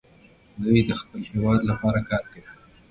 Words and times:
دوی 0.61 0.79
د 0.89 0.91
خپل 1.01 1.21
هېواد 1.31 1.61
لپاره 1.69 1.99
کار 2.09 2.23
کوي. 2.31 2.51